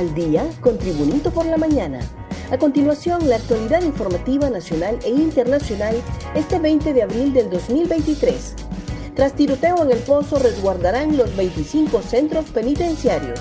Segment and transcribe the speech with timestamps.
[0.00, 2.00] al día con Tribunito por la mañana.
[2.50, 5.94] A continuación, la actualidad informativa nacional e internacional
[6.34, 8.54] este 20 de abril del 2023.
[9.14, 13.40] Tras tiroteo en el pozo resguardarán los 25 centros penitenciarios.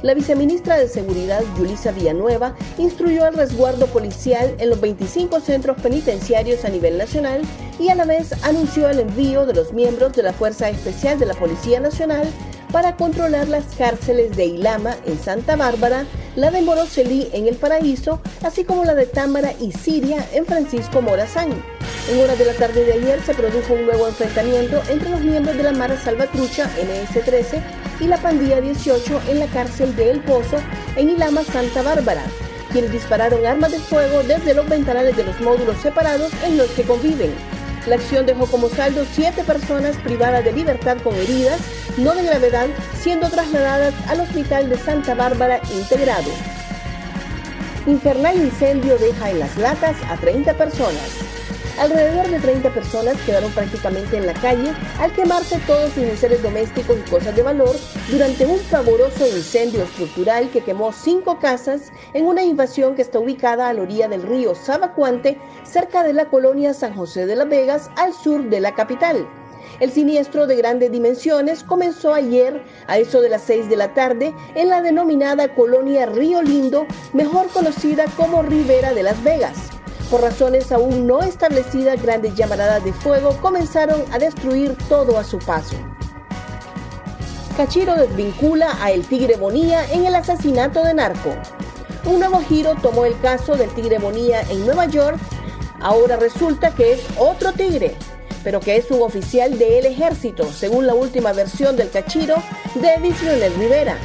[0.00, 6.64] La viceministra de Seguridad, Yulisa Villanueva, instruyó el resguardo policial en los 25 centros penitenciarios
[6.64, 7.42] a nivel nacional
[7.78, 11.26] y a la vez anunció el envío de los miembros de la Fuerza Especial de
[11.26, 12.26] la Policía Nacional
[12.72, 18.20] para controlar las cárceles de Ilama en Santa Bárbara, la de Moroselí en El Paraíso,
[18.42, 21.50] así como la de Támara y Siria en Francisco Morazán.
[22.10, 25.56] En horas de la tarde de ayer se produjo un nuevo enfrentamiento entre los miembros
[25.56, 27.62] de la Mara Salvatrucha MS-13
[28.00, 30.56] y la Pandilla 18 en la cárcel de El Pozo
[30.96, 32.24] en Ilama, Santa Bárbara,
[32.72, 36.82] quienes dispararon armas de fuego desde los ventanales de los módulos separados en los que
[36.82, 37.32] conviven.
[37.86, 41.60] La acción dejó como saldo siete personas privadas de libertad con heridas,
[41.98, 42.68] no de gravedad,
[43.00, 46.30] siendo trasladadas al Hospital de Santa Bárbara integrado.
[47.86, 51.41] Infernal incendio deja en las latas a 30 personas.
[51.78, 56.96] Alrededor de 30 personas quedaron prácticamente en la calle al quemarse todos sus enseres domésticos
[56.98, 57.74] y cosas de valor
[58.10, 63.68] durante un pavoroso incendio estructural que quemó cinco casas en una invasión que está ubicada
[63.68, 67.90] a la orilla del río Sabacuante, cerca de la colonia San José de las Vegas,
[67.96, 69.26] al sur de la capital.
[69.80, 74.34] El siniestro de grandes dimensiones comenzó ayer a eso de las 6 de la tarde
[74.54, 79.81] en la denominada colonia Río Lindo, mejor conocida como Ribera de Las Vegas.
[80.12, 85.38] Por razones aún no establecidas, grandes llamaradas de fuego comenzaron a destruir todo a su
[85.38, 85.74] paso.
[87.56, 91.30] Cachiro desvincula a El Tigre Bonía en el asesinato de Narco.
[92.04, 95.16] Un nuevo giro tomó el caso del Tigre Bonía en Nueva York.
[95.80, 97.96] Ahora resulta que es otro tigre,
[98.44, 102.34] pero que es un oficial del ejército, según la última versión del Cachiro
[102.74, 103.96] de Leonel Rivera.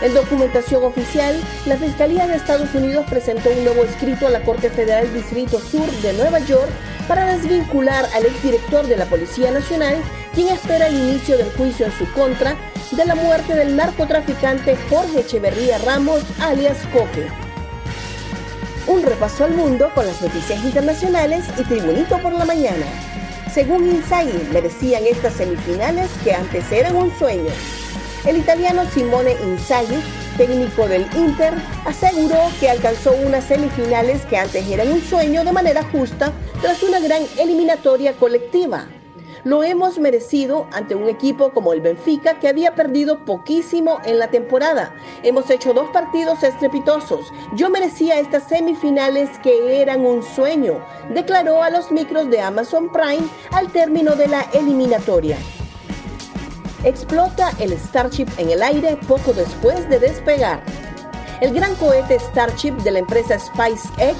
[0.00, 4.70] En documentación oficial, la Fiscalía de Estados Unidos presentó un nuevo escrito a la Corte
[4.70, 6.70] Federal Distrito Sur de Nueva York
[7.08, 9.96] para desvincular al exdirector de la Policía Nacional,
[10.34, 12.56] quien espera el inicio del juicio en su contra
[12.92, 17.26] de la muerte del narcotraficante Jorge Echeverría Ramos, alias Coque.
[18.86, 22.86] Un repaso al mundo con las noticias internacionales y Tribunito por la mañana.
[23.52, 27.50] Según Insight, merecían estas semifinales que antes eran un sueño.
[28.26, 30.02] El italiano Simone Inzaghi,
[30.36, 31.54] técnico del Inter,
[31.86, 36.98] aseguró que alcanzó unas semifinales que antes eran un sueño de manera justa tras una
[36.98, 38.86] gran eliminatoria colectiva.
[39.44, 44.28] Lo hemos merecido ante un equipo como el Benfica que había perdido poquísimo en la
[44.28, 44.94] temporada.
[45.22, 47.32] Hemos hecho dos partidos estrepitosos.
[47.54, 53.28] Yo merecía estas semifinales que eran un sueño, declaró a los micros de Amazon Prime
[53.52, 55.38] al término de la eliminatoria
[56.84, 60.62] explota el Starship en el aire poco después de despegar.
[61.40, 64.16] El gran cohete Starship de la empresa SpaceX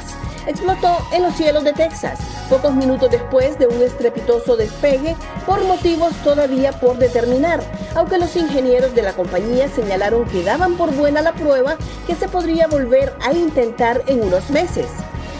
[0.46, 5.14] explotó en los cielos de Texas, pocos minutos después de un estrepitoso despegue
[5.44, 7.60] por motivos todavía por determinar,
[7.94, 11.76] aunque los ingenieros de la compañía señalaron que daban por buena la prueba
[12.06, 14.86] que se podría volver a intentar en unos meses.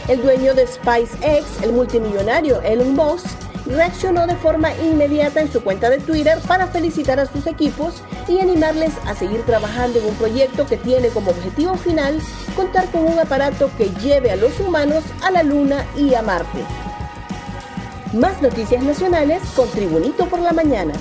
[0.09, 3.27] El dueño de SpaceX, el multimillonario Elon Musk,
[3.69, 8.41] reaccionó de forma inmediata en su cuenta de Twitter para felicitar a sus equipos y
[8.41, 12.21] animarles a seguir trabajando en un proyecto que tiene como objetivo final
[12.57, 16.65] contar con un aparato que lleve a los humanos a la Luna y a Marte.
[18.13, 20.95] Más noticias nacionales con Tribunito por la mañana.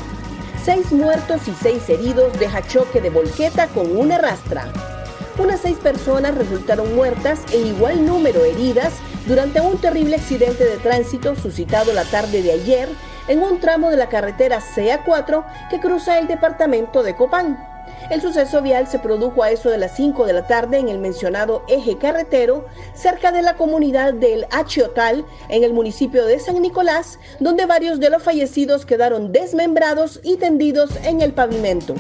[0.64, 4.97] Seis muertos y seis heridos deja choque de volqueta con una rastra.
[5.40, 8.94] Unas seis personas resultaron muertas e igual número heridas
[9.28, 12.90] durante un terrible accidente de tránsito suscitado la tarde de ayer
[13.28, 17.64] en un tramo de la carretera CA4 que cruza el departamento de Copán.
[18.09, 20.98] El suceso vial se produjo a eso de las 5 de la tarde en el
[20.98, 22.66] mencionado eje carretero,
[22.96, 28.09] cerca de la comunidad del Achiotal, en el municipio de San Nicolás, donde varios de
[28.09, 31.94] los fallecidos quedaron desmembrados y tendidos en el pavimento.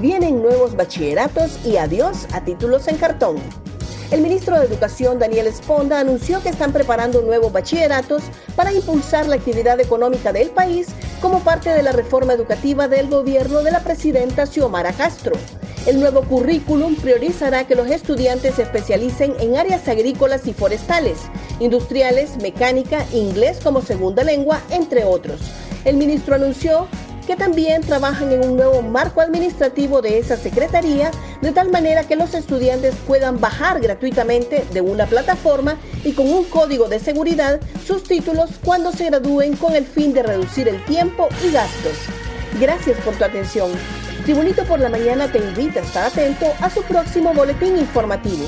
[0.00, 3.36] Vienen nuevos bachilleratos y adiós a títulos en cartón.
[4.12, 8.22] El ministro de Educación, Daniel Esponda, anunció que están preparando nuevos bachilleratos
[8.54, 10.86] para impulsar la actividad económica del país
[11.20, 15.32] como parte de la reforma educativa del gobierno de la presidenta Xiomara Castro.
[15.84, 21.18] El nuevo currículum priorizará que los estudiantes se especialicen en áreas agrícolas y forestales,
[21.58, 25.40] industriales, mecánica, inglés como segunda lengua, entre otros.
[25.84, 26.86] El ministro anunció
[27.28, 31.10] que también trabajan en un nuevo marco administrativo de esa secretaría,
[31.42, 36.44] de tal manera que los estudiantes puedan bajar gratuitamente de una plataforma y con un
[36.44, 41.28] código de seguridad sus títulos cuando se gradúen con el fin de reducir el tiempo
[41.46, 41.98] y gastos.
[42.58, 43.72] Gracias por tu atención.
[44.24, 48.46] Tribunito por la Mañana te invita a estar atento a su próximo boletín informativo.